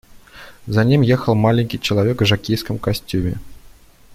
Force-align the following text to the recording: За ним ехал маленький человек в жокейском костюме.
За 0.65 0.83
ним 0.83 1.01
ехал 1.03 1.35
маленький 1.35 1.79
человек 1.79 2.21
в 2.21 2.25
жокейском 2.25 2.79
костюме. 2.79 3.37